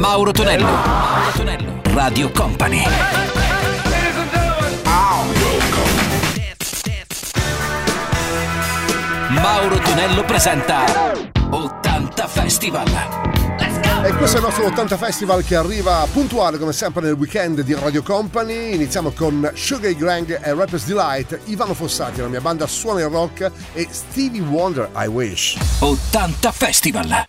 [0.00, 0.64] Mauro Tonello.
[0.64, 1.80] Mauro Tonello.
[1.92, 2.82] Radio Company.
[9.28, 11.12] Mauro Tonello presenta
[11.50, 12.88] 80 Festival.
[14.02, 17.74] E questo è il nostro 80 Festival che arriva puntuale come sempre nel weekend di
[17.74, 18.72] Radio Company.
[18.72, 23.50] Iniziamo con Sugar Gang e Rapper's Delight, Ivano Fossati, la mia banda suona il rock
[23.74, 25.58] e Stevie Wonder I Wish.
[25.80, 27.28] 80 Festival.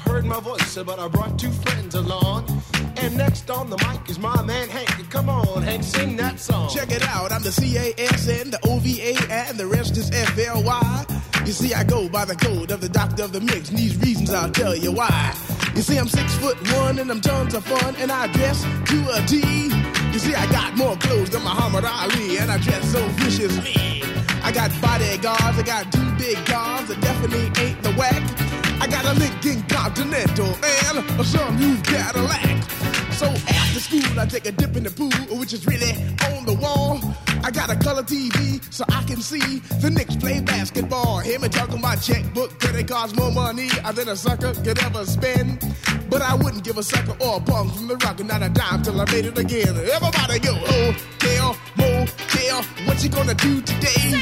[0.11, 2.45] heard my voice, but I brought two friends along.
[2.97, 5.09] And next on the mic is my man Hank.
[5.09, 6.69] Come on, Hank, sing that song.
[6.69, 11.05] Check it out, I'm the CASN, the OVA, and the rest is FLY.
[11.45, 13.97] You see, I go by the code of the doctor of the mix, and these
[13.97, 15.33] reasons I'll tell you why.
[15.75, 18.97] You see, I'm six foot one, and I'm tons of fun, and I dress to
[19.15, 19.37] a T.
[20.11, 24.03] You see, I got more clothes than Muhammad Ali, and I dress so viciously.
[24.43, 28.50] I got bodyguards, I got two big guns, that definitely ain't the whack.
[28.91, 30.53] Got a Lincoln Continental
[30.85, 32.61] and a new Cadillac.
[33.13, 35.93] So after school, I take a dip in the pool, which is really
[36.27, 36.99] on the wall.
[37.43, 41.19] I got a color TV so I can see the Knicks play basketball.
[41.19, 44.77] Hear me talking about checkbook, cause it costs more money uh, than a sucker could
[44.79, 45.59] ever spend.
[46.09, 48.49] But I wouldn't give a sucker or a punk from the rock, and not a
[48.49, 49.69] dime till I made it again.
[49.69, 54.13] Everybody go, oh, hotel, motel, what you gonna do today?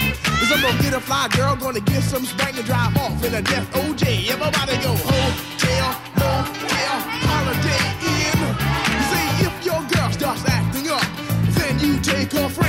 [0.42, 3.34] Is I'm gonna get a fly girl, gonna get some spank and drive off in
[3.34, 4.30] a death OJ.
[4.30, 6.96] Everybody go, hotel, motel,
[7.28, 7.86] holiday
[8.16, 8.40] inn.
[9.12, 11.04] See if your girl starts acting up,
[11.58, 12.69] then you take her friend.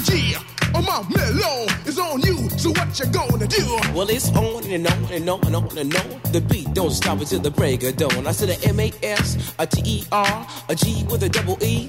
[0.00, 0.34] G.
[0.74, 3.64] Oh, my mellow is on you, so what you gonna do?
[3.94, 6.32] Well, it's on and on and on and on and on.
[6.32, 8.26] The beat don't stop until the break of dawn.
[8.26, 11.58] I said a M A S, a T E R, a G with a double
[11.62, 11.88] E.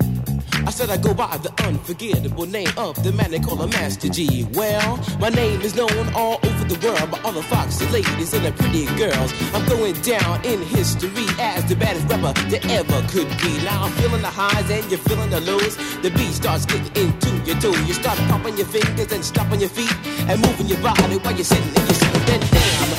[0.66, 4.10] I said I go by the unforgettable name of the man they call a Master
[4.10, 4.48] Gee.
[4.54, 8.46] Well, my name is known all over the world by all the foxy ladies and
[8.46, 9.34] the pretty girls.
[9.54, 13.64] I'm going down in history as the baddest rapper that ever could be.
[13.64, 15.76] Now I'm feeling the highs and you're feeling the lows.
[16.02, 17.76] The beat starts getting into your toe.
[17.86, 19.94] You start popping your fingers and stomping your feet
[20.28, 22.14] and moving your body while you're sitting in your seat.
[22.28, 22.90] Then damn.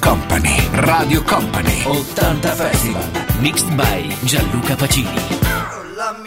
[0.00, 0.56] Company.
[0.88, 1.82] Radio Company.
[1.86, 2.02] 80
[2.56, 3.42] Festival.
[3.42, 5.41] Mixed by Gianluca Pacini.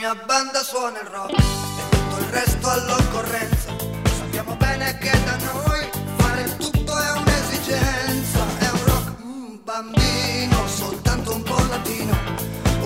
[0.05, 3.75] Mia banda suona il rock e tutto il resto all'occorrenza.
[4.15, 8.39] Sappiamo bene che da noi fare tutto è un'esigenza.
[8.59, 12.15] È un rock mm, bambino, soltanto un po' latino.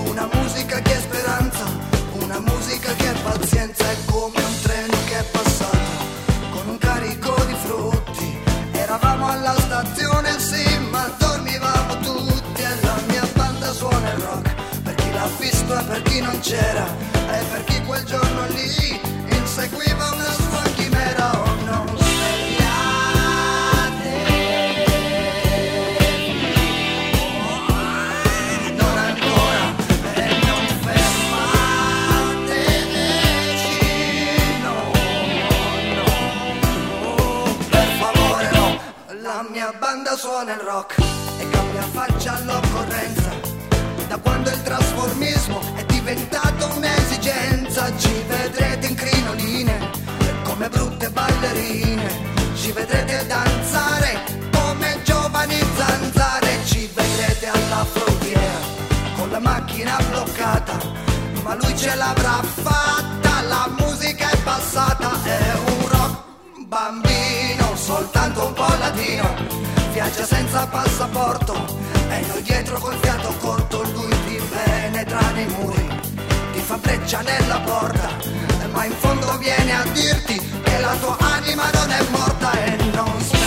[0.06, 1.66] Una musica che è speranza,
[2.22, 3.84] una musica che è pazienza.
[3.84, 5.78] È come un treno che è passato
[6.52, 8.38] con un carico di frutti.
[8.72, 12.62] Eravamo alla stazione, sì, ma dormivamo tutti.
[12.62, 16.40] E la mia banda suona il rock per chi l'ha visto e per chi non
[16.40, 17.09] c'era
[17.89, 19.01] quel giorno lì
[19.35, 21.85] inseguiva una sua chimera o no
[34.64, 34.75] no
[37.72, 38.79] per favore no.
[39.23, 40.96] La mia banda suona il rock
[41.40, 43.31] e cambia faccia all'occorrenza.
[44.08, 49.91] Da quando il trasformismo è diventato un'esigenza ci vedrete in crinoline
[50.43, 52.08] come brutte ballerine.
[52.55, 54.20] Ci vedrete danzare
[54.52, 56.59] come giovani zanzare.
[56.66, 58.59] Ci vedrete alla frontiera
[59.16, 60.78] con la macchina bloccata
[61.43, 65.11] ma lui ce l'avrà fatta la musica è passata.
[65.23, 69.59] È un rock bambino soltanto un po' latino
[69.91, 71.53] viaggia senza passaporto
[72.09, 75.89] e noi dietro col fiato corto lui ti penetra nei muri
[76.69, 78.09] fa breccia nella porta,
[78.71, 83.19] ma in fondo viene a dirti che la tua anima non è morta e non
[83.21, 83.39] si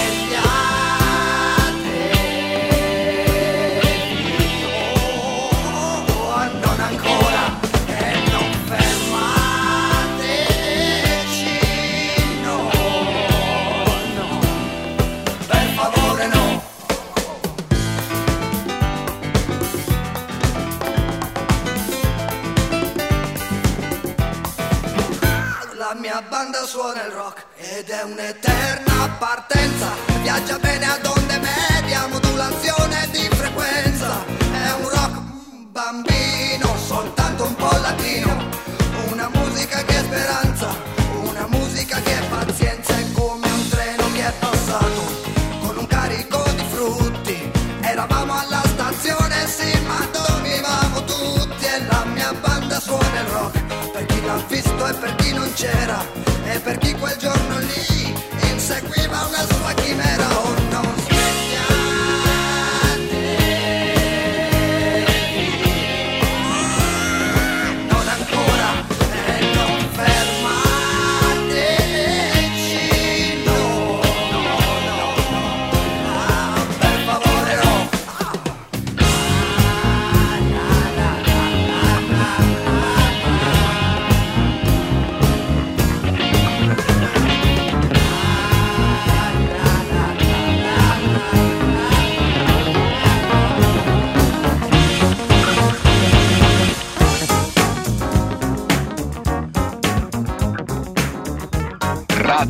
[26.42, 29.92] banda suona il rock ed è un'eterna partenza.
[30.22, 34.24] Viaggia bene a onde media, modulazione di frequenza.
[34.50, 35.20] È un rock
[35.70, 38.32] bambino, soltanto un po' latino.
[39.12, 40.74] Una musica che è speranza,
[41.22, 42.92] una musica che è pazienza.
[42.92, 45.02] È come un treno che è passato
[45.60, 47.52] con un carico di frutti.
[47.82, 51.66] Eravamo alla stazione, sì, ma dormivamo tutti.
[51.66, 55.52] E la mia banda suona il rock per chi l'ha visto e per chi non
[55.54, 56.21] c'era
[56.54, 58.14] e per chi quel giorno lì
[58.50, 60.61] inseguiva una sua chimera.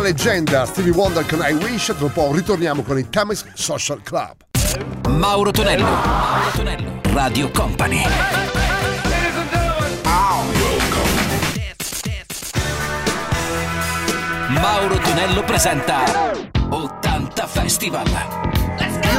[0.00, 4.00] la leggenda Stevie Wonder con I Wish, tra un po' ritorniamo con il Tamis Social
[4.02, 4.34] Club.
[5.08, 8.02] Mauro Tonello, Mauro Tonello, Radio Company.
[14.48, 16.32] Mauro Tonello presenta
[16.70, 18.06] 80 Festival.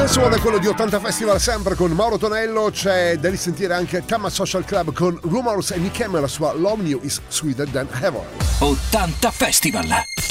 [0.02, 4.04] Il suono è quello di 80 Festival sempre con Mauro Tonello, c'è da risentire anche
[4.06, 7.88] Tama Social Club con Rumors e Nikem e la sua Love New is Sweeter Than
[8.02, 8.26] Ever.
[8.60, 10.31] 80 Festival!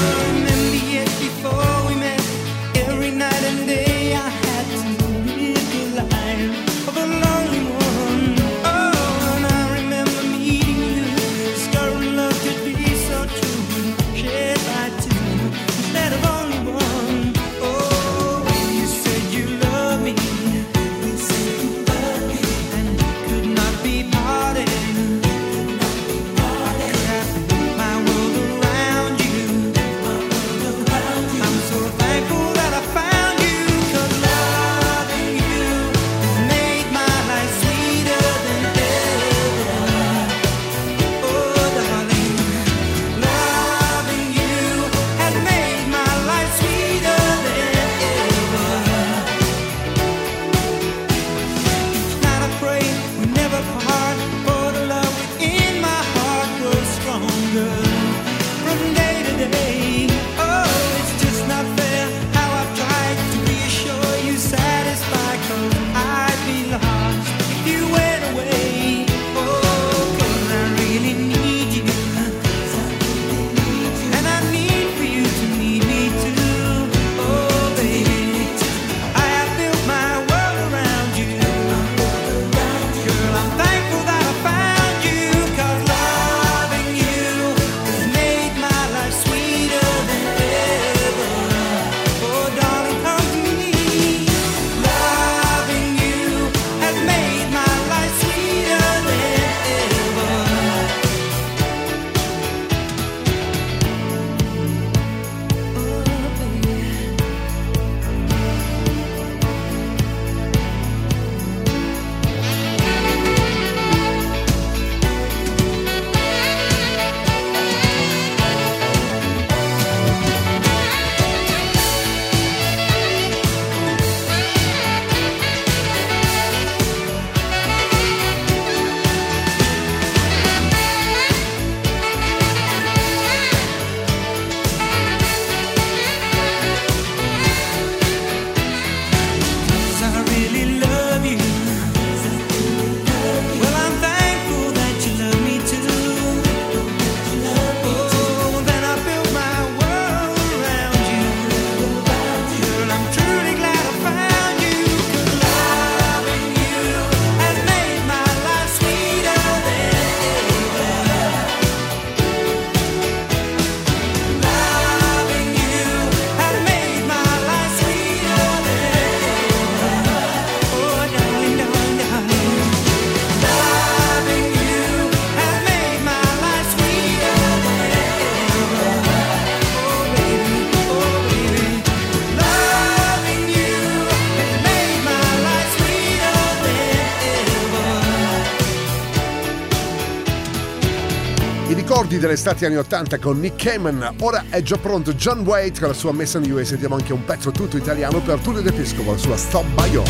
[192.21, 194.15] dell'estate anni 80 con Nick Cayman.
[194.19, 196.67] Ora è già pronto John Waite con la sua messa in US.
[196.67, 200.07] Sentiamo anche un pezzo tutto italiano per Tullio De con la sua Stop By Your.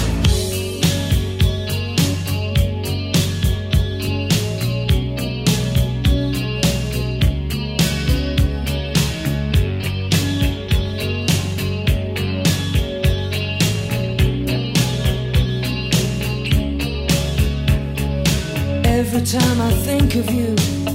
[18.84, 20.91] Every time I think of you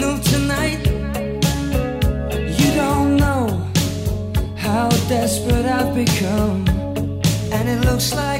[0.00, 0.86] signal tonight.
[2.58, 3.66] You don't know
[4.56, 6.66] how desperate I've become,
[7.52, 8.39] and it looks like.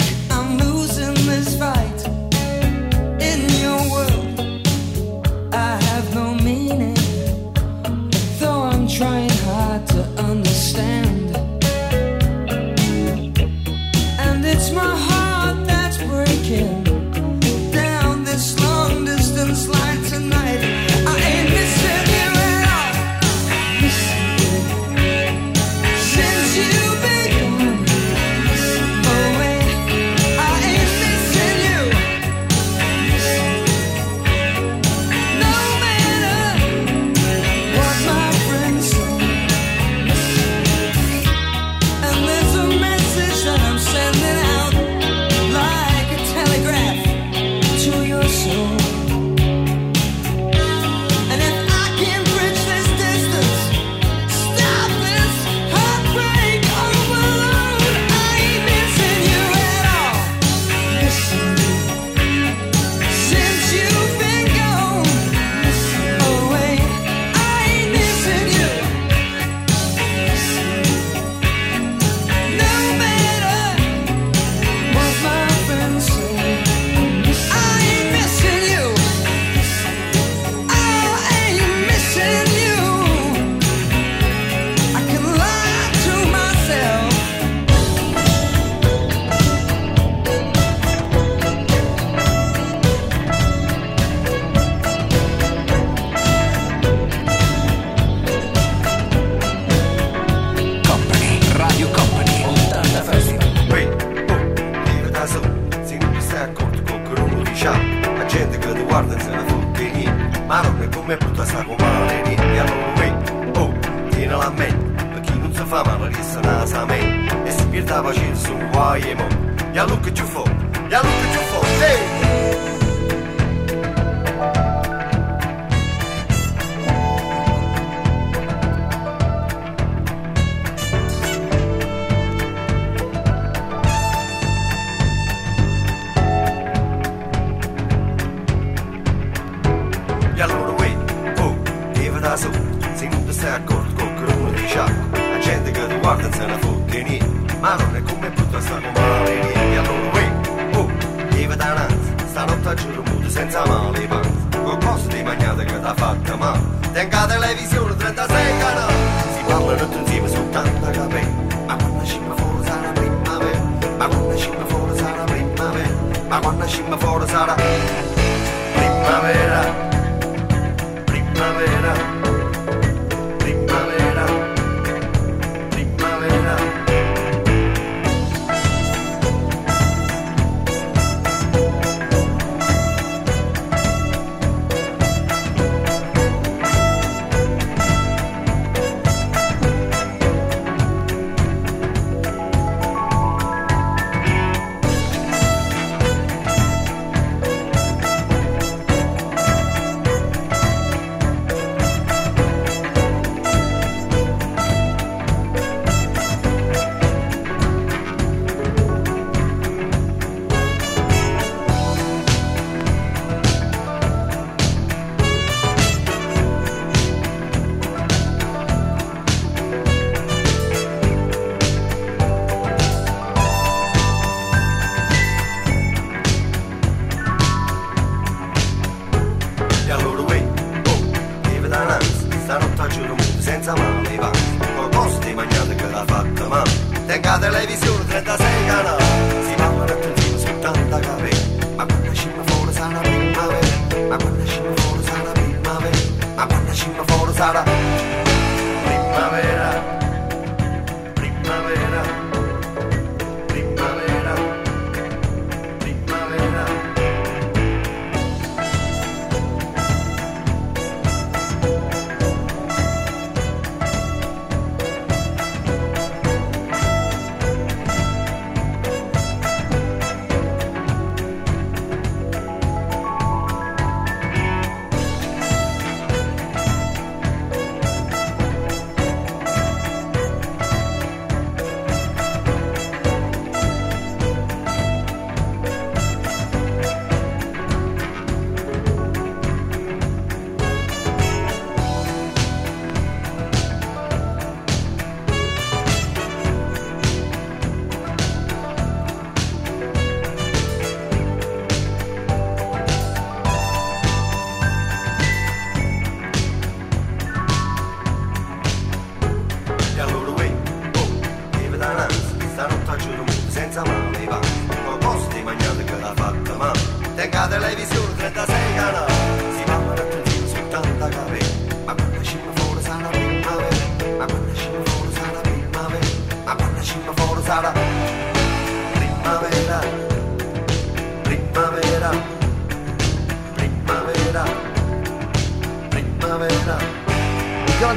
[247.40, 247.80] 살아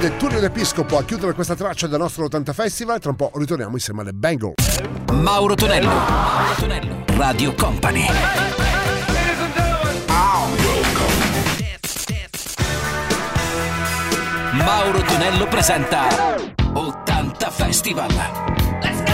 [0.04, 3.00] ed è Tullio d'Episcopo a chiudere questa traccia del nostro 80 Festival.
[3.00, 4.82] Tra un po' ritorniamo insieme alle Bengals.
[5.14, 8.06] Mauro Tonello, Mauro Tonello, Radio Company.
[14.52, 16.36] Mauro Tonello presenta
[16.74, 18.12] 80 Festival.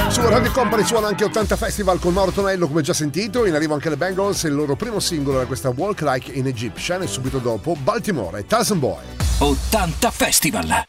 [0.08, 3.46] Su Radio Company suona anche 80 Festival con Mauro Tonello, come già sentito.
[3.46, 6.48] In arrivo anche le Bengals e il loro primo singolo è questa Walk Like in
[6.48, 9.29] Egyptian e subito dopo Baltimore e Tarzan Boy.
[9.40, 10.86] 80 Festival.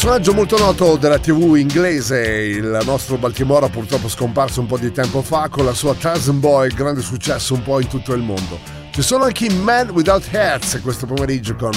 [0.00, 5.22] Personaggio molto noto della TV inglese, il nostro Baltimora purtroppo scomparso un po' di tempo
[5.22, 8.60] fa con la sua Tarzan Boy, grande successo un po' in tutto il mondo.
[8.92, 11.72] Ci sono anche i Man Without Hearts questo pomeriggio con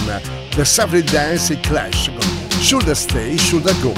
[0.53, 3.93] The Savage Dance e Clash con Should I Stay, Should I Go.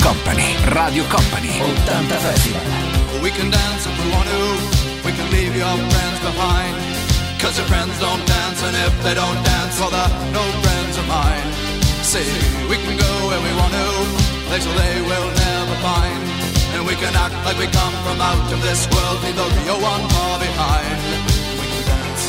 [0.00, 2.60] Company Radio Company 80 Festival
[3.20, 5.04] We can dance if we want to.
[5.04, 6.93] We can leave your friends behind.
[7.44, 11.06] Cause your friends don't dance, and if they don't dance, well, they're no friends of
[11.06, 11.44] mine.
[12.00, 12.24] See,
[12.72, 13.88] we can go where we want to,
[14.48, 16.24] places they will never find.
[16.72, 19.76] And we can act like we come from out of this world, leave the real
[19.76, 20.96] one far behind.
[21.60, 22.24] We can dance.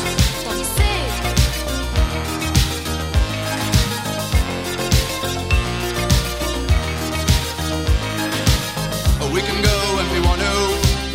[9.32, 10.54] We can go if we want to.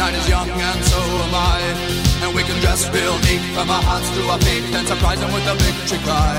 [0.02, 2.11] Night is young and so am I.
[2.22, 5.34] And we can dress real neat from our hearts to our feet and surprise them
[5.34, 6.38] with a victory cry.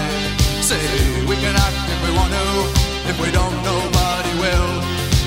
[0.63, 0.79] Say,
[1.27, 2.47] we can act if we want to.
[3.11, 4.73] If we don't, nobody will.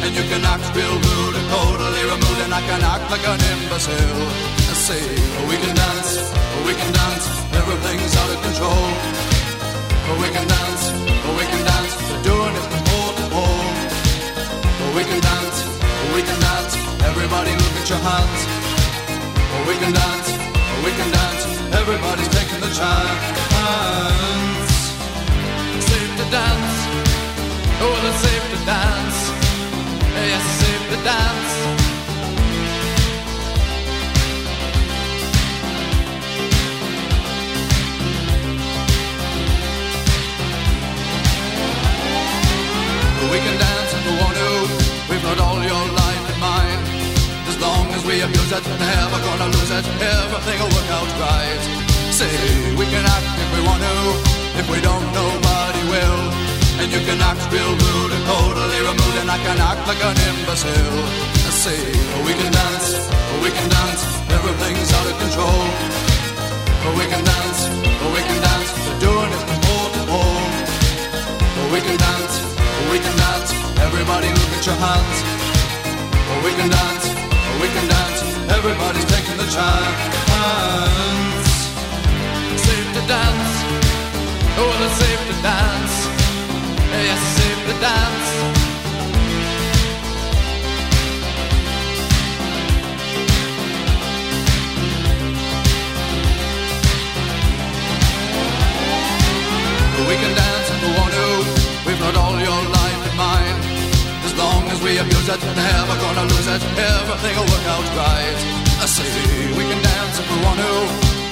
[0.03, 3.41] And you can act real rude and totally removed, and I can act like an
[3.51, 4.23] imbecile.
[4.75, 5.03] Say,
[5.49, 6.31] we can dance,
[105.36, 106.62] it, never gonna lose it.
[106.79, 108.40] Everything will work out right.
[108.79, 109.12] I say
[109.58, 110.73] we can dance if we want to.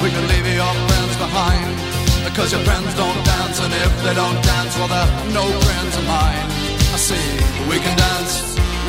[0.03, 1.67] We can leave your friends behind.
[2.27, 6.05] Because your friends don't dance, and if they don't dance, well, they're no friends of
[6.07, 6.47] mine.
[6.95, 7.23] I say
[7.69, 8.33] we can dance,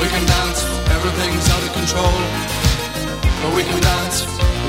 [0.00, 0.60] we can dance.
[0.96, 2.18] Everything's out of control.
[3.42, 4.16] But we can dance,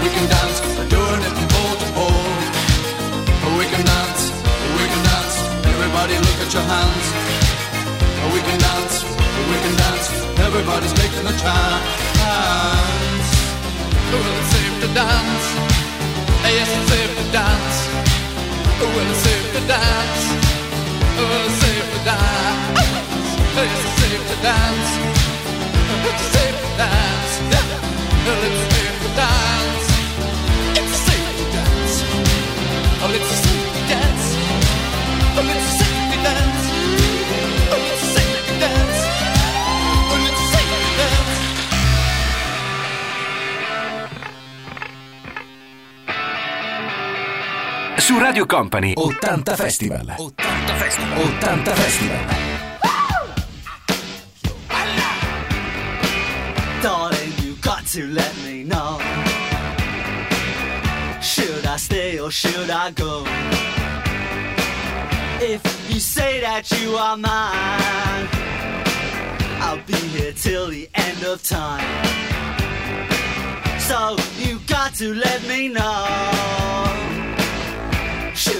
[0.01, 0.57] we can dance.
[0.77, 2.25] We're doing it from pole to pole.
[3.41, 4.21] But we can dance,
[4.77, 5.35] we can dance.
[5.73, 7.05] Everybody look at your hands.
[8.33, 10.34] We can dance, we can dance.
[10.45, 11.85] Everybody's making a chance.
[14.11, 15.45] Well, it's safe to dance.
[16.55, 17.77] Yes, it's safe to dance.
[18.79, 20.23] Well, it's safe to dance.
[21.17, 22.79] Well, it's safe to dance.
[23.57, 24.89] Yes, it's safe to dance.
[26.09, 27.31] It's safe to dance.
[28.25, 29.74] Well, it's safe to dance.
[48.05, 50.15] Su Radio Company 80 Festival.
[50.15, 51.21] 80 Festival.
[51.41, 52.17] 80 Festival.
[56.83, 58.99] Darling, you got to let me know.
[61.19, 63.25] Should I stay or should I go?
[65.41, 68.27] If you say that you are mine,
[69.61, 71.83] I'll be here till the end of time.
[73.79, 76.34] So you got to let me know.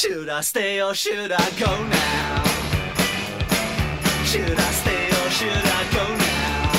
[0.00, 2.42] Should I stay or should I go now?
[4.24, 6.72] Should I stay or should I go now?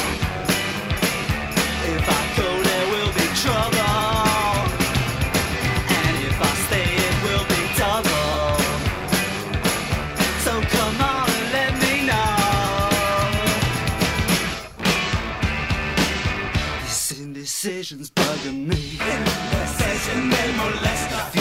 [1.94, 4.10] If I go, there will be trouble.
[5.98, 8.58] And if I stay, it will be double.
[10.42, 12.34] So come on and let me know.
[16.82, 18.82] This indecision's bugging me.
[21.34, 21.41] If you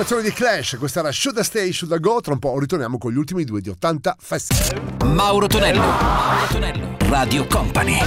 [0.00, 2.96] formazione di Clash, questa era Should I Stay, Should I Go, tra un po' ritorniamo
[2.96, 5.12] con gli ultimi due di 80 Festival.
[5.12, 7.98] Mauro Tonello, Mauro Tonello, Radio Company.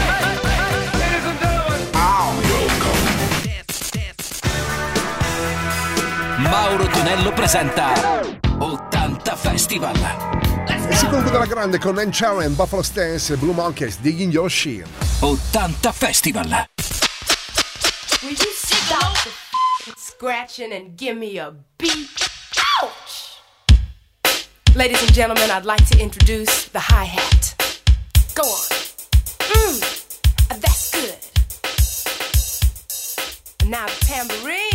[6.37, 8.21] Mauro Tonello presenta
[8.57, 9.95] 80 Festival.
[10.89, 14.49] E si conclude la grande con Nan Sharon, Buffalo Stance e Blue Monkeys, Digging Your
[14.49, 14.87] Shield.
[15.19, 16.65] 80 Festival.
[20.23, 22.29] scratching and give me a beat.
[22.81, 23.41] Ouch!
[24.73, 27.81] Ladies and gentlemen, I'd like to introduce the hi hat.
[28.33, 28.69] Go on.
[29.51, 29.81] Mmm,
[30.61, 31.19] that's good.
[33.69, 34.72] Now the tambourine.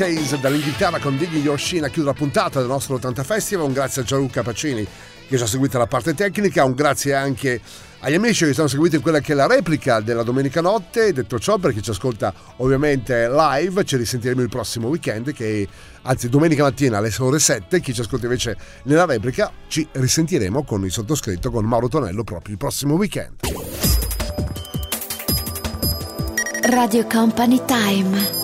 [0.00, 3.66] Monkeys dall'Inghilterra con Digging Your Sheen a chiudere la puntata del nostro 80 Festival.
[3.66, 4.86] Un grazie a Gianluca Pacini
[5.28, 7.60] che ci ha seguito la parte tecnica, un grazie anche
[8.00, 11.12] agli amici che ci hanno seguito in quella che è la replica della domenica notte.
[11.12, 15.68] Detto ciò, per chi ci ascolta ovviamente live, ci risentiremo il prossimo weekend, che
[16.00, 17.80] anzi domenica mattina alle ore 7.
[17.80, 22.54] Chi ci ascolta invece nella replica, ci risentiremo con il sottoscritto, con Mauro Tonello, proprio
[22.54, 23.34] il prossimo weekend.
[26.62, 28.39] Radio Company Time.